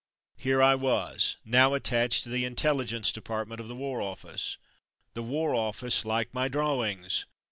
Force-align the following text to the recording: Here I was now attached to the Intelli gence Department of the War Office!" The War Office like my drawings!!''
Here 0.37 0.63
I 0.63 0.73
was 0.73 1.37
now 1.45 1.75
attached 1.75 2.23
to 2.23 2.29
the 2.29 2.43
Intelli 2.43 2.87
gence 2.87 3.13
Department 3.13 3.59
of 3.61 3.67
the 3.67 3.75
War 3.75 4.01
Office!" 4.01 4.57
The 5.13 5.21
War 5.21 5.53
Office 5.53 6.05
like 6.05 6.33
my 6.33 6.47
drawings!!'' 6.47 7.27